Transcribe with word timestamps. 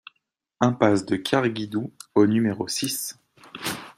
Impasse 0.61 1.05
de 1.05 1.15
Kerguidoue 1.15 1.91
au 2.15 2.25
numéro 2.25 2.67
six 2.67 3.19